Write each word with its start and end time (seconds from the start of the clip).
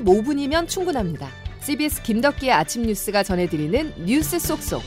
15분이면 0.00 0.68
충분합니다. 0.68 1.28
CBS 1.60 2.02
김덕기의 2.02 2.52
아침 2.52 2.82
뉴스가 2.82 3.22
전해드리는 3.22 3.92
뉴스 4.04 4.38
속속. 4.38 4.82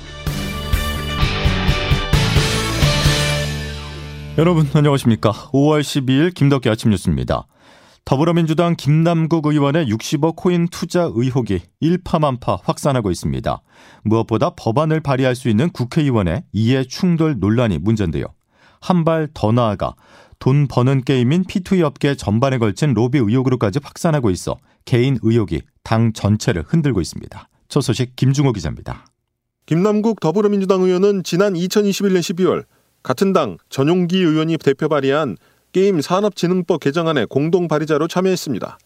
여러분 4.37 4.69
안녕하십니까. 4.73 5.31
5월 5.51 5.81
12일 5.81 6.33
김덕기 6.33 6.69
아침 6.69 6.91
뉴스입니다. 6.91 7.45
더불어민주당 8.05 8.75
김남국 8.75 9.45
의원의 9.47 9.87
60억 9.87 10.35
코인 10.37 10.67
투자 10.69 11.09
의혹이 11.13 11.59
일파만파 11.81 12.59
확산하고 12.63 13.11
있습니다. 13.11 13.61
무엇보다 14.03 14.51
법안을 14.55 15.01
발의할 15.01 15.35
수 15.35 15.49
있는 15.49 15.69
국회의원의 15.69 16.43
이해 16.53 16.83
충돌 16.85 17.37
논란이 17.39 17.79
문제인데요. 17.79 18.25
한 18.81 19.03
발 19.03 19.27
더 19.33 19.51
나아가 19.51 19.93
돈 20.39 20.67
버는 20.69 21.03
게임인 21.03 21.43
P2E 21.43 21.81
업계 21.81 22.15
전반에 22.15 22.57
걸친 22.59 22.93
로비 22.93 23.17
의혹으로까지 23.17 23.79
확산하고 23.83 24.29
있어 24.29 24.57
개인 24.85 25.17
의혹이 25.21 25.61
당 25.83 26.13
전체를 26.13 26.63
흔들고 26.67 27.01
있습니다. 27.01 27.49
첫 27.67 27.81
소식 27.81 28.15
김중호 28.15 28.53
기자입니다. 28.53 29.05
김남국 29.65 30.19
더불어민주당 30.19 30.81
의원은 30.81 31.23
지난 31.23 31.53
2021년 31.53 32.19
12월 32.19 32.63
같은 33.03 33.33
당 33.33 33.57
전용기 33.69 34.17
의원이 34.17 34.57
대표 34.57 34.89
발의한 34.89 35.37
게임 35.71 36.01
산업진흥법 36.01 36.79
개정안에 36.79 37.25
공동 37.25 37.67
발의자로 37.67 38.07
참여했습니다. 38.07 38.79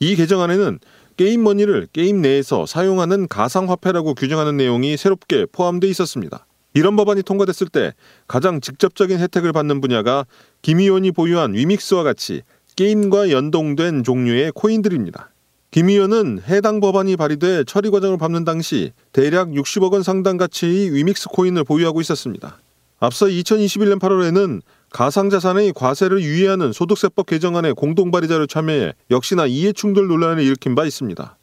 이 0.00 0.16
개정안에는 0.16 0.78
게임 1.16 1.42
머니를 1.42 1.86
게임 1.92 2.22
내에서 2.22 2.66
사용하는 2.66 3.28
가상화폐라고 3.28 4.14
규정하는 4.14 4.56
내용이 4.56 4.96
새롭게 4.96 5.46
포함돼 5.52 5.86
있었습니다. 5.88 6.46
이런 6.72 6.96
법안이 6.96 7.22
통과됐을 7.22 7.68
때 7.68 7.92
가장 8.26 8.60
직접적인 8.60 9.18
혜택을 9.20 9.52
받는 9.52 9.80
분야가 9.80 10.26
김 10.60 10.80
의원이 10.80 11.12
보유한 11.12 11.54
위믹스와 11.54 12.02
같이 12.02 12.42
게임과 12.76 13.30
연동된 13.30 14.02
종류의 14.02 14.52
코인들입니다. 14.52 15.30
김 15.70 15.88
의원은 15.88 16.40
해당 16.46 16.80
법안이 16.80 17.16
발의돼 17.16 17.64
처리 17.64 17.90
과정을 17.90 18.18
밟는 18.18 18.44
당시 18.44 18.92
대략 19.12 19.48
60억 19.50 19.92
원 19.92 20.02
상당 20.02 20.36
가치의 20.36 20.92
위믹스 20.92 21.28
코인을 21.30 21.64
보유하고 21.64 22.00
있었습니다. 22.00 22.58
앞서 23.00 23.26
2021년 23.26 23.98
8월에는 23.98 24.62
가상자산의 24.90 25.72
과세를 25.72 26.22
유예하는 26.22 26.72
소득세법 26.72 27.26
개정안에 27.26 27.72
공동 27.72 28.10
발의자로 28.10 28.46
참여해 28.46 28.92
역시나 29.10 29.46
이해충돌 29.46 30.06
논란을 30.06 30.42
일으킨 30.42 30.74
바 30.74 30.84
있습니다. 30.84 31.36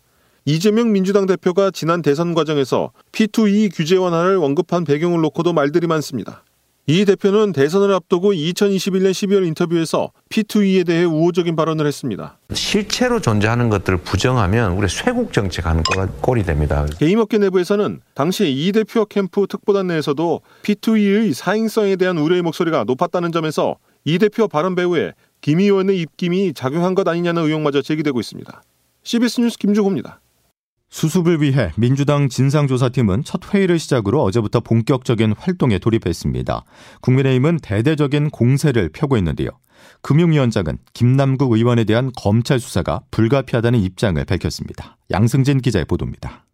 이재명 0.45 0.91
민주당 0.91 1.27
대표가 1.27 1.69
지난 1.71 2.01
대선 2.01 2.33
과정에서 2.33 2.91
P2E 3.11 3.71
규제 3.75 3.95
완화를 3.95 4.37
언급한 4.37 4.85
배경을 4.85 5.21
놓고도 5.21 5.53
말들이 5.53 5.87
많습니다. 5.87 6.43
이 6.87 7.05
대표는 7.05 7.51
대선을 7.51 7.93
앞두고 7.93 8.33
2021년 8.33 9.11
12월 9.11 9.45
인터뷰에서 9.47 10.11
P2E에 10.29 10.85
대해 10.85 11.03
우호적인 11.03 11.55
발언을 11.55 11.85
했습니다. 11.85 12.39
실체로 12.53 13.19
존재하는 13.19 13.69
것들을 13.69 13.99
부정하면 13.99 14.73
우리 14.73 14.87
쇄국 14.87 15.31
정책하는 15.31 15.83
꼴이 16.21 16.43
됩니다. 16.43 16.85
게임업계 16.97 17.37
내부에서는 17.37 18.01
당시 18.15 18.51
이 18.51 18.71
대표 18.71 19.05
캠프 19.05 19.45
특보단 19.47 19.87
내에서도 19.87 20.41
P2E의 20.63 21.33
사행성에 21.33 21.97
대한 21.97 22.17
우려의 22.17 22.41
목소리가 22.41 22.83
높았다는 22.85 23.31
점에서 23.31 23.75
이 24.03 24.17
대표 24.17 24.47
발언 24.47 24.73
배후에 24.73 25.13
김 25.41 25.59
의원의 25.59 25.99
입김이 25.99 26.53
작용한 26.53 26.95
것 26.95 27.07
아니냐는 27.07 27.43
의혹마저 27.43 27.81
제기되고 27.81 28.19
있습니다. 28.19 28.63
CBS 29.03 29.41
뉴스 29.41 29.57
김주호입니다. 29.57 30.20
수습을 30.91 31.41
위해 31.41 31.71
민주당 31.77 32.27
진상조사팀은 32.27 33.23
첫 33.23 33.53
회의를 33.53 33.79
시작으로 33.79 34.21
어제부터 34.23 34.59
본격적인 34.59 35.33
활동에 35.37 35.79
돌입했습니다. 35.79 36.65
국민의힘은 36.99 37.59
대대적인 37.63 38.29
공세를 38.29 38.89
펴고 38.89 39.17
있는데요. 39.17 39.49
금융위원장은 40.01 40.77
김남국 40.93 41.53
의원에 41.53 41.85
대한 41.85 42.11
검찰 42.15 42.59
수사가 42.59 43.01
불가피하다는 43.09 43.79
입장을 43.79 44.23
밝혔습니다. 44.23 44.97
양승진 45.09 45.61
기자의 45.61 45.85
보도입니다. 45.85 46.45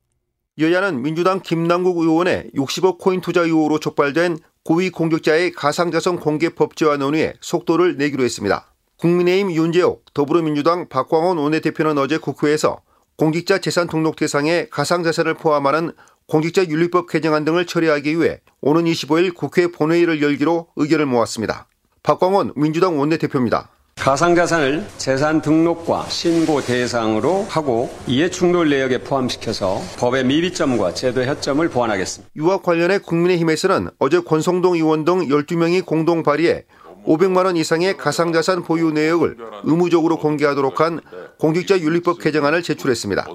여야는 0.59 1.01
민주당 1.01 1.41
김남국 1.41 1.97
의원의 1.97 2.51
60억 2.55 2.99
코인 2.99 3.21
투자 3.21 3.41
의혹으로 3.41 3.79
촉발된 3.79 4.37
고위 4.63 4.91
공격자의 4.91 5.51
가상자산 5.53 6.19
공개 6.19 6.49
법제화 6.49 6.97
논의에 6.97 7.33
속도를 7.41 7.97
내기로 7.97 8.23
했습니다. 8.23 8.73
국민의힘 8.97 9.51
윤재옥, 9.51 10.13
더불어민주당 10.13 10.89
박광원 10.89 11.37
원내대표는 11.37 11.97
어제 11.97 12.17
국회에서 12.17 12.81
공직자 13.17 13.57
재산 13.57 13.87
등록 13.87 14.15
대상에 14.15 14.67
가상자산을 14.69 15.33
포함하는 15.33 15.91
공직자 16.27 16.67
윤리법 16.67 17.09
개정안 17.09 17.45
등을 17.45 17.65
처리하기 17.65 18.19
위해 18.19 18.41
오는 18.61 18.85
25일 18.85 19.33
국회 19.33 19.71
본회의를 19.71 20.21
열기로 20.21 20.67
의견을 20.75 21.07
모았습니다. 21.07 21.67
박광원 22.03 22.53
민주당 22.55 22.99
원내대표입니다. 22.99 23.69
가상자산을 23.95 24.85
재산 24.99 25.41
등록과 25.41 26.05
신고 26.09 26.61
대상으로 26.61 27.47
하고 27.49 27.89
이해충돌 28.05 28.69
내역에 28.69 28.99
포함시켜서 28.99 29.81
법의 29.97 30.25
미비점과 30.25 30.93
제도 30.93 31.23
허점을 31.23 31.67
보완하겠습니다. 31.67 32.31
유학 32.35 32.61
관련해 32.61 32.99
국민의힘에서는 32.99 33.89
어제 33.97 34.19
권성동 34.19 34.75
의원 34.75 35.05
등 35.05 35.27
12명이 35.27 35.83
공동 35.83 36.21
발의해 36.21 36.65
500만 37.07 37.45
원 37.45 37.55
이상의 37.55 37.95
가상자산 37.97 38.63
보유 38.63 38.91
내역을 38.91 39.37
의무적으로 39.63 40.17
공개하도록 40.17 40.79
한 40.81 40.99
공직자윤리법 41.39 42.19
개정안을 42.19 42.61
제출했습니다. 42.61 43.25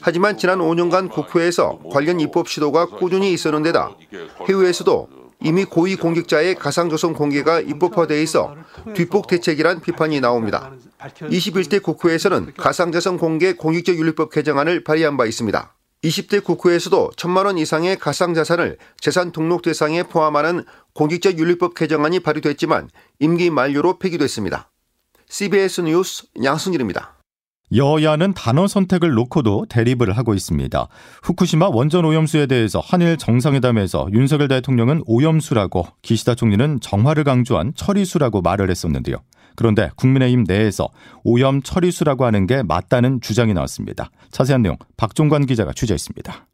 하지만 0.00 0.38
지난 0.38 0.58
5년간 0.58 1.10
국회에서 1.10 1.80
관련 1.92 2.18
입법 2.20 2.48
시도가 2.48 2.86
꾸준히 2.86 3.32
있었는데다 3.32 3.94
해외에서도 4.48 5.08
이미 5.42 5.64
고위 5.64 5.96
공직자의 5.96 6.54
가상조선 6.56 7.14
공개가 7.14 7.60
입법화돼 7.60 8.22
있어 8.22 8.54
뒷북 8.94 9.26
대책이란 9.26 9.80
비판이 9.80 10.20
나옵니다. 10.20 10.70
21대 10.98 11.82
국회에서는 11.82 12.52
가상자산 12.56 13.16
공개 13.16 13.54
공직자윤리법 13.54 14.30
개정안을 14.30 14.84
발의한 14.84 15.16
바 15.16 15.24
있습니다. 15.24 15.74
20대 16.04 16.42
국회에서도 16.42 17.10
천만 17.16 17.46
원 17.46 17.58
이상의 17.58 17.98
가상자산을 17.98 18.78
재산 19.00 19.32
등록 19.32 19.62
대상에 19.62 20.02
포함하는 20.02 20.64
공직자 20.94 21.36
윤리법 21.36 21.74
개정안이 21.74 22.20
발의됐지만 22.20 22.88
임기 23.18 23.50
만료로 23.50 23.98
폐기됐습니다. 23.98 24.70
CBS 25.28 25.82
뉴스 25.82 26.24
양승일입니다. 26.42 27.19
여야는 27.74 28.34
단어 28.34 28.66
선택을 28.66 29.12
놓고도 29.12 29.66
대립을 29.68 30.16
하고 30.16 30.34
있습니다. 30.34 30.88
후쿠시마 31.22 31.68
원전 31.68 32.04
오염수에 32.04 32.46
대해서 32.46 32.80
한일 32.80 33.16
정상회담에서 33.16 34.08
윤석열 34.12 34.48
대통령은 34.48 35.02
오염수라고 35.06 35.86
기시다 36.02 36.34
총리는 36.34 36.80
정화를 36.80 37.24
강조한 37.24 37.72
처리수라고 37.74 38.42
말을 38.42 38.70
했었는데요. 38.70 39.16
그런데 39.56 39.90
국민의힘 39.96 40.44
내에서 40.46 40.88
오염 41.24 41.62
처리수라고 41.62 42.24
하는 42.24 42.46
게 42.46 42.62
맞다는 42.62 43.20
주장이 43.20 43.54
나왔습니다. 43.54 44.10
자세한 44.30 44.62
내용 44.62 44.76
박종관 44.96 45.46
기자가 45.46 45.72
취재했습니다. 45.72 46.46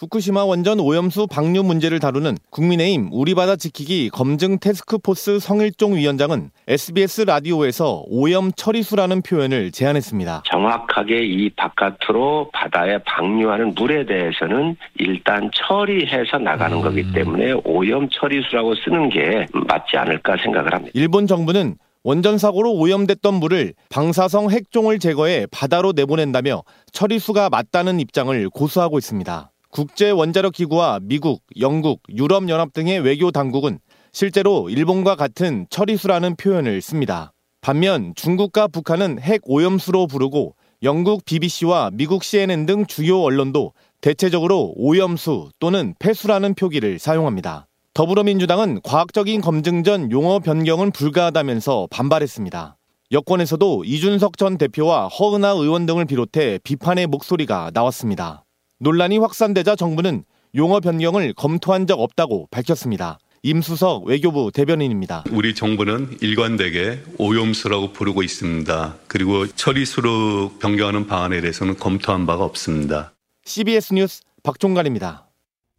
후쿠시마 0.00 0.46
원전 0.46 0.80
오염수 0.80 1.26
방류 1.26 1.62
문제를 1.62 1.98
다루는 1.98 2.38
국민의힘 2.48 3.10
우리 3.12 3.34
바다 3.34 3.54
지키기 3.54 4.08
검증 4.08 4.58
테스크포스 4.58 5.40
성일종 5.40 5.96
위원장은 5.96 6.48
SBS 6.68 7.22
라디오에서 7.26 8.04
오염 8.08 8.50
처리수라는 8.50 9.20
표현을 9.20 9.72
제안했습니다. 9.72 10.44
정확하게 10.46 11.26
이 11.26 11.50
바깥으로 11.50 12.48
바다에 12.50 12.96
방류하는 13.04 13.74
물에 13.74 14.06
대해서는 14.06 14.74
일단 14.98 15.50
처리해서 15.52 16.38
나가는 16.38 16.78
음. 16.78 16.82
거기 16.82 17.12
때문에 17.12 17.52
오염 17.64 18.08
처리수라고 18.08 18.76
쓰는 18.76 19.10
게 19.10 19.44
맞지 19.52 19.98
않을까 19.98 20.38
생각을 20.42 20.72
합니다. 20.72 20.92
일본 20.94 21.26
정부는 21.26 21.74
원전 22.04 22.38
사고로 22.38 22.72
오염됐던 22.72 23.34
물을 23.34 23.74
방사성 23.90 24.50
핵종을 24.50 24.98
제거해 24.98 25.46
바다로 25.50 25.92
내보낸다며 25.94 26.62
처리수가 26.90 27.50
맞다는 27.50 28.00
입장을 28.00 28.48
고수하고 28.48 28.96
있습니다. 28.96 29.50
국제 29.70 30.10
원자력 30.10 30.52
기구와 30.52 30.98
미국, 31.00 31.42
영국, 31.60 32.02
유럽 32.14 32.48
연합 32.48 32.72
등의 32.72 33.00
외교 33.00 33.30
당국은 33.30 33.78
실제로 34.12 34.68
일본과 34.68 35.14
같은 35.14 35.66
처리수라는 35.70 36.34
표현을 36.36 36.80
씁니다. 36.80 37.32
반면 37.60 38.12
중국과 38.16 38.66
북한은 38.66 39.20
핵 39.20 39.42
오염수로 39.44 40.08
부르고 40.08 40.56
영국 40.82 41.24
BBC와 41.24 41.90
미국 41.92 42.24
CNN 42.24 42.66
등 42.66 42.84
주요 42.86 43.20
언론도 43.22 43.72
대체적으로 44.00 44.72
오염수 44.76 45.50
또는 45.60 45.94
폐수라는 46.00 46.54
표기를 46.54 46.98
사용합니다. 46.98 47.68
더불어민주당은 47.94 48.80
과학적인 48.82 49.40
검증 49.40 49.84
전 49.84 50.10
용어 50.10 50.40
변경은 50.40 50.90
불가하다면서 50.90 51.88
반발했습니다. 51.90 52.76
여권에서도 53.12 53.84
이준석 53.84 54.36
전 54.36 54.56
대표와 54.56 55.08
허은하 55.08 55.50
의원 55.50 55.86
등을 55.86 56.06
비롯해 56.06 56.58
비판의 56.64 57.06
목소리가 57.08 57.70
나왔습니다. 57.74 58.44
논란이 58.82 59.18
확산되자 59.18 59.76
정부는 59.76 60.24
용어 60.56 60.80
변경을 60.80 61.34
검토한 61.34 61.86
적 61.86 62.00
없다고 62.00 62.48
밝혔습니다. 62.50 63.18
임수석 63.42 64.06
외교부 64.06 64.50
대변인입니다. 64.52 65.24
우리 65.32 65.54
정부는 65.54 66.16
일관되게 66.22 66.98
오염수라고 67.18 67.92
부르고 67.92 68.22
있습니다. 68.22 68.96
그리고 69.06 69.46
처리수로 69.46 70.52
변경하는 70.60 71.06
방안에 71.06 71.42
대해서는 71.42 71.76
검토한 71.76 72.24
바가 72.26 72.44
없습니다. 72.44 73.12
CBS 73.44 73.94
뉴스 73.94 74.22
박종관입니다. 74.42 75.29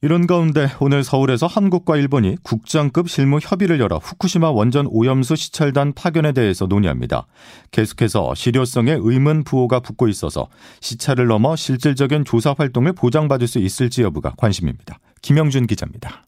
이런 0.03 0.25
가운데 0.25 0.67
오늘 0.79 1.03
서울에서 1.03 1.45
한국과 1.45 1.95
일본이 1.95 2.35
국장급 2.41 3.07
실무 3.07 3.37
협의를 3.39 3.79
열어 3.79 3.97
후쿠시마 3.97 4.49
원전 4.49 4.87
오염수 4.87 5.35
시찰단 5.35 5.93
파견에 5.93 6.31
대해서 6.31 6.65
논의합니다. 6.65 7.27
계속해서 7.69 8.33
실효성에 8.33 8.97
의문 8.99 9.43
부호가 9.43 9.79
붙고 9.79 10.07
있어서 10.07 10.47
시찰을 10.79 11.27
넘어 11.27 11.55
실질적인 11.55 12.25
조사 12.25 12.55
활동을 12.57 12.93
보장받을 12.93 13.45
수 13.45 13.59
있을지 13.59 14.01
여부가 14.01 14.33
관심입니다. 14.37 14.97
김영준 15.21 15.67
기자입니다. 15.67 16.23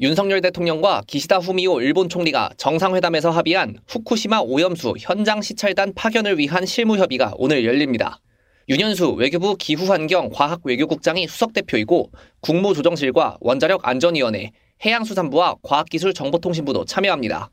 윤석열 0.00 0.40
대통령과 0.40 1.02
기시다 1.06 1.38
후미오 1.38 1.82
일본 1.82 2.08
총리가 2.08 2.50
정상회담에서 2.56 3.30
합의한 3.30 3.76
후쿠시마 3.86 4.40
오염수 4.40 4.94
현장 4.98 5.42
시찰단 5.42 5.92
파견을 5.94 6.38
위한 6.38 6.66
실무 6.66 6.96
협의가 6.96 7.34
오늘 7.36 7.64
열립니다. 7.64 8.18
윤현수 8.70 9.14
외교부 9.14 9.56
기후환경 9.56 10.30
과학외교국장이 10.32 11.26
수석대표이고 11.26 12.12
국무조정실과 12.38 13.38
원자력안전위원회, 13.40 14.52
해양수산부와 14.84 15.56
과학기술정보통신부도 15.64 16.84
참여합니다. 16.84 17.50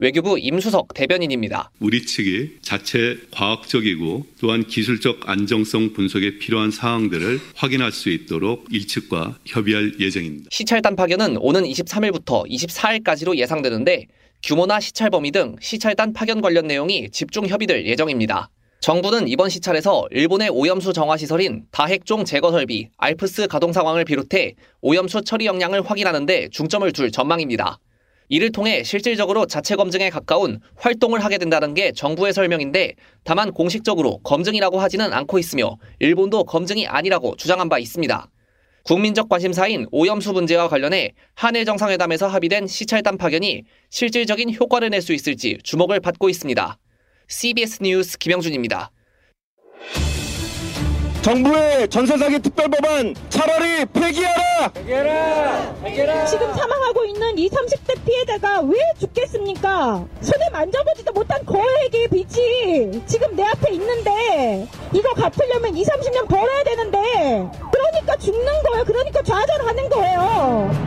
외교부 0.00 0.36
임수석 0.40 0.92
대변인입니다. 0.92 1.70
우리 1.78 2.04
측이 2.04 2.58
자체 2.62 3.16
과학적이고 3.30 4.26
또한 4.40 4.66
기술적 4.66 5.28
안정성 5.30 5.92
분석에 5.92 6.38
필요한 6.38 6.72
사항들을 6.72 7.38
확인할 7.54 7.92
수 7.92 8.10
있도록 8.10 8.66
일측과 8.72 9.38
협의할 9.44 10.00
예정입니다. 10.00 10.48
시찰단 10.50 10.96
파견은 10.96 11.36
오는 11.36 11.62
23일부터 11.62 12.44
24일까지로 12.50 13.36
예상되는데 13.36 14.08
규모나 14.42 14.80
시찰 14.80 15.10
범위 15.10 15.30
등 15.30 15.54
시찰단 15.60 16.12
파견 16.12 16.40
관련 16.40 16.66
내용이 16.66 17.10
집중 17.10 17.46
협의될 17.46 17.86
예정입니다. 17.86 18.50
정부는 18.86 19.26
이번 19.26 19.48
시찰에서 19.48 20.06
일본의 20.12 20.48
오염수 20.50 20.92
정화 20.92 21.16
시설인 21.16 21.64
다핵종 21.72 22.24
제거 22.24 22.52
설비, 22.52 22.88
알프스 22.98 23.48
가동 23.48 23.72
상황을 23.72 24.04
비롯해 24.04 24.54
오염수 24.80 25.22
처리 25.22 25.46
역량을 25.46 25.82
확인하는 25.82 26.24
데 26.24 26.48
중점을 26.52 26.92
둘 26.92 27.10
전망입니다. 27.10 27.80
이를 28.28 28.52
통해 28.52 28.84
실질적으로 28.84 29.46
자체 29.46 29.74
검증에 29.74 30.08
가까운 30.08 30.60
활동을 30.76 31.24
하게 31.24 31.38
된다는 31.38 31.74
게 31.74 31.90
정부의 31.90 32.32
설명인데 32.32 32.94
다만 33.24 33.50
공식적으로 33.50 34.18
검증이라고 34.18 34.78
하지는 34.78 35.12
않고 35.12 35.40
있으며 35.40 35.78
일본도 35.98 36.44
검증이 36.44 36.86
아니라고 36.86 37.34
주장한 37.34 37.68
바 37.68 37.80
있습니다. 37.80 38.30
국민적 38.84 39.28
관심사인 39.28 39.88
오염수 39.90 40.32
문제와 40.32 40.68
관련해 40.68 41.14
한일 41.34 41.64
정상회담에서 41.64 42.28
합의된 42.28 42.68
시찰단 42.68 43.18
파견이 43.18 43.64
실질적인 43.90 44.54
효과를 44.54 44.90
낼 44.90 45.02
수 45.02 45.12
있을지 45.12 45.58
주목을 45.64 45.98
받고 45.98 46.28
있습니다. 46.28 46.78
CBS 47.28 47.82
뉴스 47.82 48.18
김영준입니다. 48.18 48.90
정부의 51.22 51.88
전세 51.88 52.16
사기 52.16 52.38
특별 52.38 52.68
법안 52.68 53.12
차라리 53.28 53.84
폐기하라! 53.86 54.68
폐기하라! 54.72 55.74
폐기하라! 55.82 56.24
지금 56.26 56.54
사망하고 56.54 57.04
있는 57.04 57.36
이 57.36 57.48
30대 57.50 58.04
피해자가 58.04 58.60
왜 58.60 58.76
죽겠습니까? 59.00 60.06
손에 60.20 60.50
만져보지도 60.52 61.12
못한 61.12 61.44
거액의 61.44 62.08
빚이 62.12 63.02
지금 63.06 63.34
내 63.34 63.42
앞에 63.42 63.72
있는데 63.72 64.68
이거 64.94 65.12
갚으려면 65.14 65.76
2, 65.76 65.82
30년 65.82 66.28
벌어야 66.28 66.62
되는데 66.62 66.98
그러니까 67.72 68.16
죽는 68.18 68.62
거예요. 68.62 68.84
그러니까 68.84 69.20
좌절하는 69.24 69.88
거예요. 69.88 70.85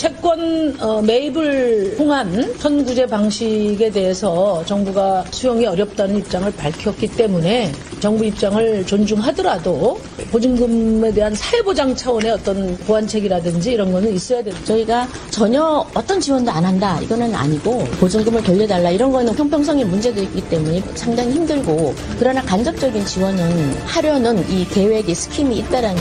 채권 0.00 0.74
어, 0.80 1.02
매입을 1.02 1.98
통한 1.98 2.54
선구제 2.56 3.04
방식에 3.04 3.90
대해서 3.90 4.64
정부가 4.64 5.26
수용이 5.30 5.66
어렵다는 5.66 6.16
입장을 6.16 6.50
밝혔기 6.52 7.08
때문에 7.08 7.70
정부 8.00 8.24
입장을 8.24 8.86
존중하더라도 8.86 10.00
보증금에 10.32 11.12
대한 11.12 11.34
사회보장 11.34 11.94
차원의 11.94 12.30
어떤 12.30 12.78
보완책이라든지 12.78 13.72
이런 13.72 13.92
거는 13.92 14.14
있어야 14.14 14.42
됩니다. 14.42 14.64
저희가 14.64 15.06
전혀 15.28 15.86
어떤 15.92 16.18
지원도 16.18 16.50
안 16.50 16.64
한다. 16.64 16.98
이거는 17.02 17.34
아니고 17.34 17.84
보증금을 18.00 18.42
돌려달라. 18.42 18.90
이런 18.90 19.12
거는 19.12 19.34
형평성의 19.36 19.84
문제도 19.84 20.22
있기 20.22 20.48
때문에 20.48 20.82
상당히 20.94 21.32
힘들고 21.32 21.94
그러나 22.18 22.40
간접적인 22.40 23.04
지원은 23.04 23.74
하려는 23.84 24.50
이 24.50 24.66
계획의 24.66 25.14
스킴이 25.14 25.58
있다라는 25.58 26.00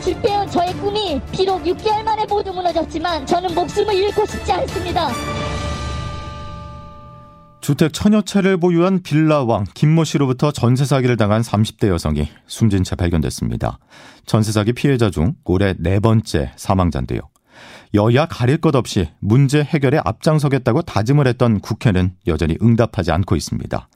10년을 0.00 0.02
줄게요. 0.02 0.46
저의 0.50 0.72
꿈이 0.74 1.20
비록 1.32 1.62
6개월 1.62 2.02
만에 2.02 2.24
모두 2.28 2.52
무너졌지만 2.52 3.26
저는 3.26 3.54
목숨을 3.54 3.94
잃고 3.94 4.26
싶지 4.26 4.52
않습니다. 4.52 5.08
주택 7.60 7.92
천여 7.92 8.22
채를 8.22 8.56
보유한 8.56 9.02
빌라왕 9.02 9.66
김모 9.74 10.04
씨로부터 10.04 10.50
전세 10.50 10.84
사기를 10.84 11.16
당한 11.16 11.42
30대 11.42 11.88
여성이 11.88 12.28
숨진 12.46 12.82
채 12.82 12.96
발견됐습니다. 12.96 13.78
전세 14.26 14.50
사기 14.50 14.72
피해자 14.72 15.10
중 15.10 15.34
올해 15.44 15.74
네 15.78 16.00
번째 16.00 16.52
사망자인데요. 16.56 17.20
여야 17.92 18.26
가릴 18.26 18.58
것 18.58 18.76
없이 18.76 19.08
문제 19.18 19.62
해결에 19.62 20.00
앞장서겠다고 20.04 20.82
다짐을 20.82 21.26
했던 21.26 21.60
국회는 21.60 22.12
여전히 22.28 22.56
응답하지 22.62 23.10
않고 23.10 23.34
있습니다. 23.34 23.88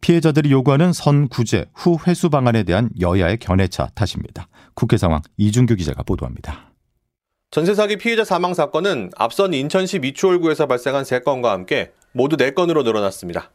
피해자들이 0.00 0.50
요구하는 0.50 0.92
선 0.92 1.28
구제 1.28 1.66
후 1.74 1.98
회수 2.06 2.30
방안에 2.30 2.62
대한 2.62 2.88
여야의 3.00 3.38
견해차 3.38 3.88
탓입니다. 3.94 4.48
국회 4.74 4.96
상황 4.96 5.20
이준규 5.36 5.76
기자가 5.76 6.02
보도합니다. 6.02 6.72
전세 7.50 7.74
사기 7.74 7.98
피해자 7.98 8.24
사망 8.24 8.54
사건은 8.54 9.10
앞선 9.16 9.52
인천시 9.52 9.98
미추홀구에서 9.98 10.66
발생한 10.66 11.04
3건과 11.04 11.48
함께 11.48 11.92
모두 12.12 12.38
4건으로 12.38 12.84
늘어났습니다. 12.84 13.50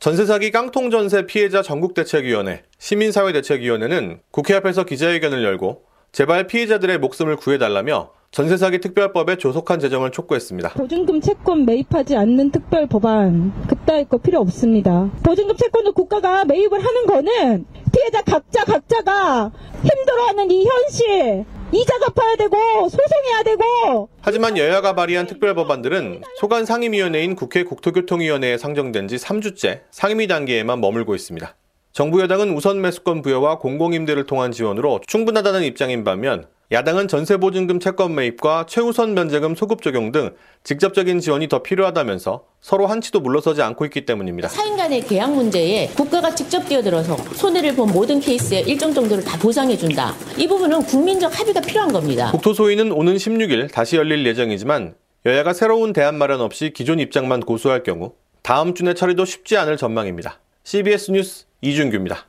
전세 0.00 0.26
사기 0.26 0.50
깡통 0.50 0.90
전세 0.90 1.26
피해자 1.26 1.62
전국 1.62 1.94
대책위원회, 1.94 2.64
시민사회 2.78 3.32
대책위원회는 3.32 4.20
국회 4.32 4.54
앞에서 4.54 4.84
기자회견을 4.84 5.44
열고 5.44 5.84
제발 6.10 6.48
피해자들의 6.48 6.98
목숨을 6.98 7.36
구해달라며 7.36 8.15
전세 8.36 8.58
사기 8.58 8.80
특별법에 8.80 9.38
조속한 9.38 9.80
제정을 9.80 10.10
촉구했습니다. 10.10 10.74
보증금 10.74 11.22
채권 11.22 11.64
매입하지 11.64 12.16
않는 12.16 12.50
특별 12.50 12.86
법안 12.86 13.50
그따위 13.66 14.04
거 14.04 14.18
필요 14.18 14.40
없습니다. 14.40 15.10
보증금 15.22 15.56
채권을 15.56 15.92
국가가 15.92 16.44
매입을 16.44 16.84
하는 16.84 17.06
거는 17.06 17.64
피해자 17.94 18.20
각자 18.20 18.62
각자가 18.66 19.50
힘들어하는 19.82 20.50
이 20.50 20.66
현실 20.66 21.46
이자 21.72 21.98
갚아야 21.98 22.36
되고 22.36 22.56
소송해야 22.90 23.42
되고 23.42 24.10
하지만 24.20 24.58
여야가 24.58 24.94
발의한 24.94 25.26
특별법안들은 25.26 26.20
소관 26.38 26.66
상임위원회인 26.66 27.36
국회 27.36 27.64
국토교통위원회에 27.64 28.58
상정된 28.58 29.08
지 29.08 29.16
3주째 29.16 29.80
상임위 29.90 30.26
단계에만 30.26 30.82
머물고 30.82 31.14
있습니다. 31.14 31.56
정부 31.92 32.20
여당은 32.20 32.54
우선 32.54 32.82
매수권 32.82 33.22
부여와 33.22 33.60
공공임대를 33.60 34.26
통한 34.26 34.52
지원으로 34.52 35.00
충분하다는 35.06 35.62
입장인 35.62 36.04
반면 36.04 36.44
야당은 36.72 37.06
전세보증금 37.06 37.78
채권 37.78 38.14
매입과 38.16 38.66
최우선 38.68 39.14
면제금 39.14 39.54
소급 39.54 39.82
적용 39.82 40.10
등 40.10 40.34
직접적인 40.64 41.20
지원이 41.20 41.48
더 41.48 41.62
필요하다면서 41.62 42.44
서로 42.60 42.88
한치도 42.88 43.20
물러서지 43.20 43.62
않고 43.62 43.84
있기 43.84 44.04
때문입니다. 44.04 44.48
사인 44.48 44.76
간의 44.76 45.02
계약 45.02 45.32
문제에 45.32 45.86
국가가 45.96 46.34
직접 46.34 46.66
뛰어들어서 46.68 47.16
손해를 47.34 47.76
본 47.76 47.92
모든 47.92 48.18
케이스에 48.18 48.60
일정 48.62 48.92
정도를 48.92 49.22
다 49.22 49.38
보상해준다. 49.38 50.12
이 50.38 50.48
부분은 50.48 50.82
국민적 50.82 51.38
합의가 51.38 51.60
필요한 51.60 51.92
겁니다. 51.92 52.32
국토소위는 52.32 52.90
오는 52.90 53.14
16일 53.14 53.70
다시 53.72 53.96
열릴 53.96 54.26
예정이지만 54.26 54.96
여야가 55.24 55.52
새로운 55.52 55.92
대안 55.92 56.16
마련 56.18 56.40
없이 56.40 56.72
기존 56.74 56.98
입장만 56.98 57.40
고수할 57.40 57.84
경우 57.84 58.12
다음 58.42 58.74
주 58.74 58.82
내 58.82 58.94
처리도 58.94 59.24
쉽지 59.24 59.56
않을 59.56 59.76
전망입니다. 59.76 60.40
CBS 60.64 61.12
뉴스 61.12 61.44
이준규입니다. 61.62 62.26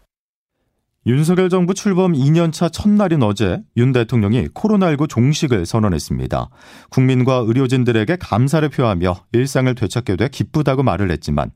윤석열 1.07 1.47
정부 1.47 1.73
출범 1.73 2.11
2년차 2.11 2.69
첫날인 2.69 3.23
어제 3.23 3.61
윤 3.77 3.93
대통령이 3.93 4.49
코로나19 4.49 5.07
종식을 5.07 5.65
선언했습니다. 5.65 6.49
국민과 6.89 7.45
의료진들에게 7.47 8.17
감사를 8.17 8.67
표하며 8.67 9.15
일상을 9.31 9.73
되찾게 9.73 10.17
돼 10.17 10.27
기쁘다고 10.27 10.83
말을 10.83 11.09
했지만 11.11 11.51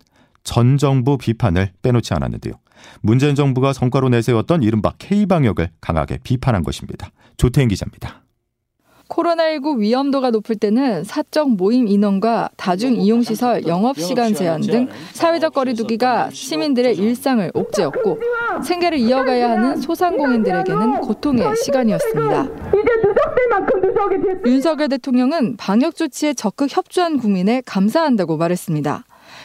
전 0.45 0.77
정부 0.77 1.17
비판을 1.17 1.73
빼놓지 1.81 2.13
않았는데요. 2.13 2.53
문재인 3.01 3.35
정부가 3.35 3.73
성과로 3.73 4.07
내세웠던 4.07 4.63
이른바 4.63 4.93
K방역을 4.97 5.71
강하게 5.81 6.19
비판한 6.23 6.63
것입니다. 6.63 7.11
조태인 7.35 7.67
기자입니다. 7.67 8.20
코로나19 9.11 9.79
위험도가 9.79 10.31
높을 10.31 10.55
때는 10.55 11.03
사적 11.03 11.51
모임 11.51 11.87
인원과 11.87 12.49
다중 12.55 12.93
이용 12.93 13.21
시설 13.21 13.67
영업 13.67 13.99
시간 13.99 14.33
제한 14.33 14.61
등 14.61 14.87
사회적 15.13 15.53
거리두기가 15.53 16.29
시민들의 16.31 16.95
일상을 16.97 17.51
옥죄었고 17.53 18.19
생계를 18.63 18.97
이어가야 18.99 19.51
하는 19.51 19.77
소상공인들에게는 19.77 21.01
고통의 21.01 21.55
시간이었습니다. 21.57 22.47
윤석열 24.45 24.89
대통령은 24.89 25.57
방역 25.57 25.95
조치에 25.95 26.33
적극 26.33 26.75
협조한 26.75 27.17
국민에 27.17 27.61
감사한다고 27.65 28.37
말했습니다. 28.37 29.03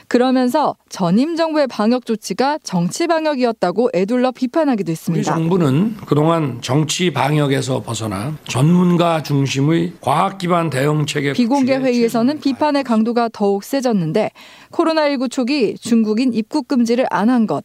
그러면서 0.09 0.77
전임 0.89 1.37
정부의 1.37 1.67
방역 1.67 2.07
조치가 2.07 2.59
정치 2.63 3.07
방역이었다고 3.07 3.91
애둘러 3.95 4.31
비판하기도 4.33 4.91
했습니다. 4.93 5.19
우리 5.19 5.25
정부는 5.25 5.97
그동안 6.07 6.59
정치 6.63 7.13
방역에서 7.13 7.83
벗어나 7.83 8.37
전문가 8.49 9.23
중심의 9.23 9.95
과학 10.01 10.39
기반 10.39 10.71
대응 10.71 11.07
체계 11.07 11.33
비공개 11.33 11.77
회의에서는 11.77 12.41
비판의 12.41 12.85
강도가 12.85 13.29
더욱 13.33 13.65
세졌는데 13.65 14.31
코로나19 14.71 15.31
초기 15.31 15.75
중국인 15.77 16.33
입국 16.33 16.69
금지를 16.69 17.07
안 17.11 17.27
한 17.27 17.49
것, 17.49 17.65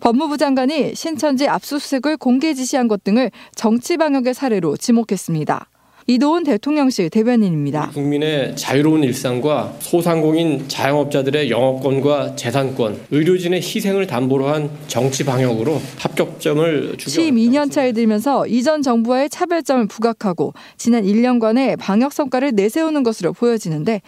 법무부 0.00 0.38
장관이 0.38 0.94
신천지 0.94 1.46
압수수색을 1.46 2.16
공개 2.16 2.54
지시한 2.54 2.88
것 2.88 3.04
등을 3.04 3.30
정치 3.54 3.98
방역의 3.98 4.32
사례로 4.32 4.78
지목했습니다. 4.78 5.66
이도훈 6.06 6.44
대통령실 6.44 7.10
대변인입니다. 7.10 7.90
국민의 7.90 8.56
자유로운 8.56 9.04
일상과 9.04 9.74
소상공인 9.78 10.68
자영업자들의 10.68 11.50
영업권과 11.50 12.36
재산권, 12.36 13.00
의료진의 13.10 13.60
희생을 13.60 14.06
담보로 14.06 14.48
한 14.48 14.70
정치 14.88 15.24
방역으로 15.24 15.80
합격점을 15.98 16.96
취임 16.98 17.36
2년 17.36 17.70
차에 17.70 17.92
들면서 17.92 18.46
이전 18.46 18.82
정부와의 18.82 19.30
차별점을 19.30 19.86
부각하고 19.86 20.54
지난 20.76 21.04
1년간의 21.04 21.78
방역 21.78 22.12
성과를 22.12 22.52
내세우는 22.54 23.02
것으로 23.02 23.32
보여지는데 23.32 24.02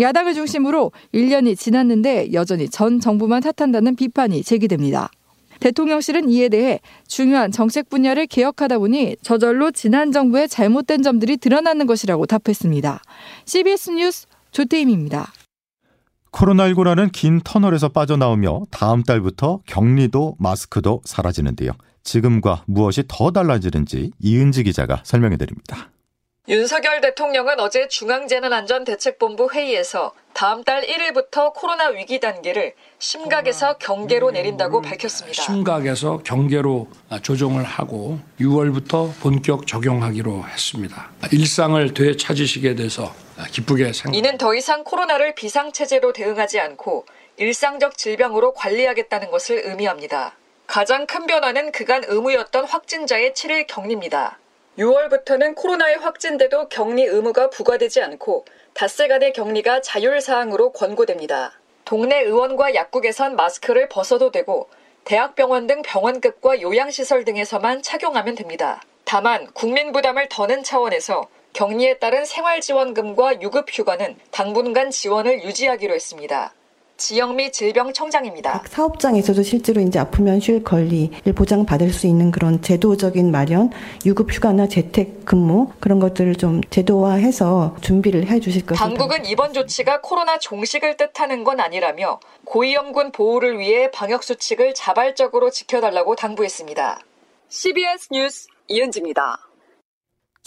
야당을 0.00 0.34
중심으로 0.34 0.92
1년이 1.14 1.58
지났는데 1.58 2.32
여전히 2.32 2.68
전 2.68 3.00
정부만 3.00 3.42
탓한다는 3.42 3.96
비판이 3.96 4.42
제기됩니다. 4.42 5.10
대통령실은 5.60 6.28
이에 6.30 6.48
대해 6.48 6.80
중요한 7.06 7.50
정책 7.50 7.88
분야를 7.88 8.26
개혁하다 8.26 8.78
보니 8.78 9.16
저절로 9.22 9.70
지난 9.70 10.12
정부의 10.12 10.48
잘못된 10.48 11.02
점들이 11.02 11.36
드러나는 11.36 11.86
것이라고 11.86 12.26
답했습니다. 12.26 13.00
CBS 13.44 13.90
뉴스 13.90 14.26
조태임입니다. 14.52 15.32
코로나19라는 16.32 17.10
긴 17.12 17.40
터널에서 17.42 17.88
빠져나오며 17.88 18.62
다음 18.70 19.02
달부터 19.02 19.60
격리도 19.66 20.36
마스크도 20.38 21.02
사라지는데요. 21.04 21.72
지금과 22.02 22.64
무엇이 22.66 23.04
더 23.08 23.30
달라지는지 23.30 24.12
이은지 24.18 24.62
기자가 24.62 25.02
설명해 25.04 25.36
드립니다. 25.36 25.90
윤석열 26.48 27.02
대통령은 27.02 27.60
어제 27.60 27.88
중앙재난안전대책본부 27.88 29.50
회의에서 29.52 30.14
다음 30.32 30.64
달 30.64 30.82
1일부터 30.82 31.52
코로나 31.52 31.88
위기 31.88 32.20
단계를 32.20 32.72
심각에서 32.98 33.76
경계로 33.76 34.30
내린다고 34.30 34.80
밝혔습니다. 34.80 35.42
심각에서 35.42 36.22
경계로 36.24 36.88
조정을 37.20 37.64
하고 37.64 38.18
6월부터 38.40 39.12
본격 39.20 39.66
적용하기로 39.66 40.44
했습니다. 40.44 41.10
일상을 41.30 41.92
되찾으시게 41.92 42.76
돼서 42.76 43.14
기쁘게 43.52 43.92
생각. 43.92 44.16
이는 44.16 44.38
더 44.38 44.54
이상 44.54 44.84
코로나를 44.84 45.34
비상체제로 45.34 46.14
대응하지 46.14 46.60
않고 46.60 47.04
일상적 47.36 47.98
질병으로 47.98 48.54
관리하겠다는 48.54 49.30
것을 49.30 49.66
의미합니다. 49.66 50.34
가장 50.66 51.06
큰 51.06 51.26
변화는 51.26 51.72
그간 51.72 52.04
의무였던 52.06 52.64
확진자의 52.64 53.32
7일 53.32 53.66
격리입니다. 53.66 54.38
6월부터는 54.78 55.56
코로나에 55.56 55.94
확진돼도 55.94 56.68
격리 56.68 57.02
의무가 57.02 57.50
부과되지 57.50 58.00
않고 58.00 58.44
닷새간의 58.74 59.32
격리가 59.32 59.80
자율사항으로 59.80 60.70
권고됩니다. 60.70 61.52
동네 61.84 62.20
의원과 62.20 62.76
약국에선 62.76 63.34
마스크를 63.34 63.88
벗어도 63.88 64.30
되고 64.30 64.68
대학병원 65.04 65.66
등 65.66 65.82
병원급과 65.82 66.60
요양시설 66.60 67.24
등에서만 67.24 67.82
착용하면 67.82 68.36
됩니다. 68.36 68.80
다만 69.04 69.48
국민 69.52 69.90
부담을 69.90 70.28
더는 70.28 70.62
차원에서 70.62 71.28
격리에 71.54 71.98
따른 71.98 72.24
생활지원금과 72.24 73.42
유급휴가는 73.42 74.16
당분간 74.30 74.90
지원을 74.90 75.42
유지하기로 75.42 75.92
했습니다. 75.92 76.52
지영미 76.98 77.52
질병청장입니다. 77.52 78.52
각 78.52 78.68
사업장에서도 78.68 79.42
실제로 79.42 79.80
이제 79.80 79.98
아프면 79.98 80.40
쉴 80.40 80.62
권리를 80.62 81.32
보장받을 81.32 81.90
수 81.90 82.06
있는 82.06 82.30
그런 82.30 82.60
제도적인 82.60 83.30
마련, 83.30 83.70
유급 84.04 84.32
휴가나 84.32 84.68
재택 84.68 85.24
근무 85.24 85.70
그런 85.80 86.00
것들을 86.00 86.34
좀 86.34 86.60
제도화해서 86.68 87.76
준비를 87.80 88.26
해 88.26 88.40
주실 88.40 88.66
것을 88.66 88.76
당국은 88.76 89.24
이번 89.26 89.52
조치가 89.52 90.00
코로나 90.00 90.38
종식을 90.38 90.96
뜻하는 90.96 91.44
건 91.44 91.60
아니라며 91.60 92.18
고위험군 92.44 93.12
보호를 93.12 93.58
위해 93.58 93.90
방역 93.90 94.24
수칙을 94.24 94.74
자발적으로 94.74 95.50
지켜달라고 95.50 96.16
당부했습니다. 96.16 97.00
CBS 97.48 98.08
뉴스 98.12 98.48
이은지입니다. 98.66 99.47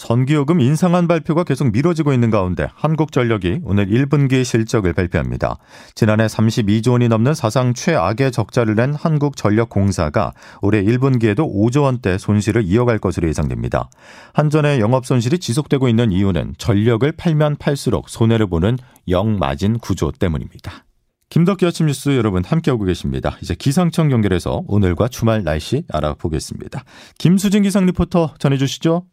전기요금 0.02 0.60
인상안 0.60 1.06
발표가 1.06 1.44
계속 1.44 1.70
미뤄지고 1.70 2.12
있는 2.12 2.30
가운데 2.30 2.66
한국전력이 2.74 3.60
오늘 3.62 3.86
1분기 3.86 4.44
실적을 4.44 4.92
발표합니다. 4.92 5.58
지난해 5.94 6.26
32조 6.26 6.92
원이 6.92 7.08
넘는 7.08 7.34
사상 7.34 7.72
최악의 7.72 8.32
적자를 8.32 8.74
낸 8.74 8.94
한국전력공사가 8.94 10.32
올해 10.60 10.82
1분기에도 10.82 11.48
5조 11.48 11.84
원대 11.84 12.18
손실을 12.18 12.64
이어갈 12.64 12.98
것으로 12.98 13.28
예상됩니다. 13.28 13.90
한전의 14.34 14.80
영업 14.80 15.06
손실이 15.06 15.38
지속되고 15.38 15.88
있는 15.88 16.10
이유는 16.10 16.54
전력을 16.58 17.10
팔면 17.12 17.56
팔수록 17.56 18.08
손해를 18.08 18.48
보는 18.48 18.78
영마진 19.08 19.78
구조 19.78 20.10
때문입니다. 20.10 20.84
김덕기 21.28 21.64
아침 21.64 21.86
뉴스 21.86 22.10
여러분 22.10 22.44
함께하고 22.44 22.84
계십니다. 22.84 23.38
이제 23.40 23.54
기상청 23.54 24.12
연결해서 24.12 24.64
오늘과 24.66 25.08
주말 25.08 25.44
날씨 25.44 25.84
알아보겠습니다. 25.90 26.84
김수진 27.16 27.62
기상 27.62 27.86
리포터 27.86 28.34
전해주시죠. 28.38 29.06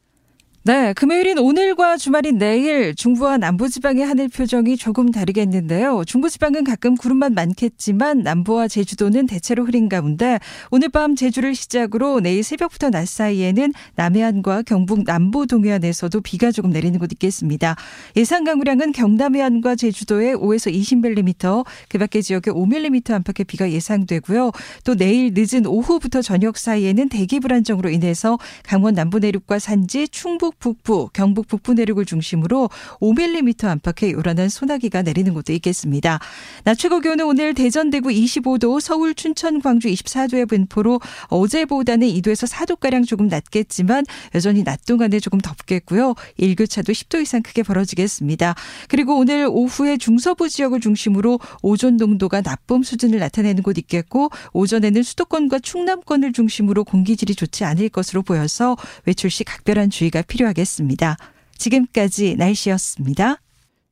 네, 0.64 0.92
금요일인 0.92 1.40
오늘과 1.40 1.96
주말인 1.96 2.38
내일 2.38 2.94
중부와 2.94 3.38
남부지방의 3.38 4.06
하늘 4.06 4.28
표정이 4.28 4.76
조금 4.76 5.10
다르겠는데요. 5.10 6.04
중부지방은 6.06 6.66
가끔 6.66 6.96
구름만 6.96 7.34
많겠지만 7.34 8.24
남부와 8.24 8.68
제주도는 8.68 9.26
대체로 9.26 9.64
흐린 9.64 9.88
가운데 9.88 10.38
오늘 10.70 10.90
밤 10.90 11.16
제주를 11.16 11.56
시작으로 11.56 12.20
내일 12.20 12.44
새벽부터 12.44 12.90
낮 12.90 13.08
사이에는 13.08 13.72
남해안과 13.96 14.64
경북 14.64 15.06
남부 15.06 15.48
동해안에서도 15.48 16.20
비가 16.22 16.52
조금 16.52 16.72
내리는 16.72 17.00
곳 17.00 17.14
있겠습니다. 17.14 17.78
예상 18.18 18.44
강우량은 18.44 18.92
경남 18.92 19.38
해안과 19.38 19.76
제주도에 19.76 20.34
5에서 20.34 20.74
20mm, 20.74 21.66
그 21.88 21.98
밖의 21.98 22.22
지역에 22.22 22.52
5mm 22.52 23.12
안팎의 23.12 23.46
비가 23.46 23.72
예상되고요. 23.72 24.52
또 24.84 24.96
내일 24.96 25.32
늦은 25.34 25.66
오후부터 25.66 26.22
저녁 26.22 26.58
사이에는 26.58 27.08
대기 27.08 27.40
불안정으로 27.40 27.90
인해서 27.90 28.38
강원 28.64 28.94
남부 28.94 29.20
내륙과 29.20 29.58
산지, 29.58 30.10
충북 30.50 30.60
북부, 30.60 31.10
경북 31.14 31.48
북부 31.48 31.74
내륙을 31.74 32.06
중심으로 32.06 32.70
5mm 33.02 33.66
안팎의 33.66 34.14
요란한 34.14 34.50
소나기가 34.50 35.04
내리는 35.04 35.34
곳도 35.34 35.54
있겠습니다. 35.54 36.20
낮 36.64 36.76
최고 36.76 37.00
기온은 37.00 37.26
오늘 37.26 37.54
대전 37.54 37.90
대구 37.90 38.10
25도, 38.10 38.80
서울 38.80 39.14
춘천 39.14 39.62
광주 39.62 39.88
24도의 39.90 40.50
분포로 40.50 41.00
어제보다는 41.28 42.08
2도에서 42.08 42.50
4도가량 42.52 43.06
조금 43.08 43.28
낮겠지만 43.28 44.06
여전히 44.34 44.64
낮 44.64 44.86
동안에 44.86 45.20
조금 45.20 45.40
덥겠고요. 45.40 46.16
일교차도 46.38 46.94
10도 46.94 47.22
이상 47.22 47.44
크게 47.44 47.64
벌어지겠습니다. 47.64 48.56
그리고 48.88 49.18
오늘 49.18 49.48
오후에 49.50 49.98
중서부 49.98 50.50
지역을 50.50 50.80
중심으로 50.80 51.40
오존 51.62 51.98
농도가 51.98 52.42
나쁨 52.42 52.82
수준을 52.82 53.20
나타내는 53.20 53.62
곳 53.62 53.78
있겠고 53.78 54.30
오전에는 54.54 55.04
수도권과 55.04 55.60
충남권을 55.60 56.34
중심으로 56.34 56.86
공기질이 56.86 57.36
좋지 57.36 57.66
않을 57.66 57.90
것으로 57.90 58.24
보여서 58.24 58.76
외출 59.06 59.30
시 59.30 59.44
각별한 59.44 59.90
주의가 59.90 60.22
필요합니다. 60.24 60.39
필요하겠습니다. 60.40 61.18
지금까지 61.58 62.36
날씨였습니다. 62.38 63.38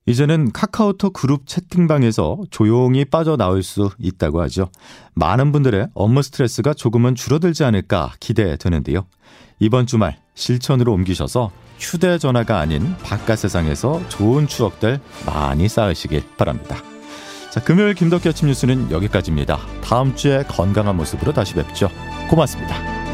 이제는 0.05 0.53
카카오톡 0.53 1.11
그룹 1.11 1.47
채팅방에서 1.47 2.43
조용히 2.49 3.03
빠져나올 3.03 3.61
수 3.61 3.89
있다고 3.99 4.41
하죠. 4.43 4.69
많은 5.15 5.51
분들의 5.51 5.89
업무 5.93 6.21
스트레스가 6.21 6.73
조금은 6.73 7.15
줄어들지 7.15 7.65
않을까 7.65 8.13
기대되는데요. 8.21 9.05
이번 9.59 9.85
주말 9.85 10.17
실천으로 10.33 10.93
옮기셔서 10.93 11.51
휴대전화가 11.79 12.57
아닌 12.59 12.95
바깥 13.03 13.39
세상에서 13.39 14.07
좋은 14.07 14.47
추억들 14.47 15.01
많이 15.25 15.67
쌓으시길 15.67 16.23
바랍니다. 16.37 16.77
자, 17.51 17.61
금요일 17.61 17.93
김덕기 17.93 18.29
아침 18.29 18.47
뉴스는 18.47 18.91
여기까지입니다. 18.91 19.59
다음 19.81 20.15
주에 20.15 20.43
건강한 20.43 20.95
모습으로 20.95 21.33
다시 21.33 21.53
뵙죠. 21.53 21.89
고맙습니다. 22.29 23.06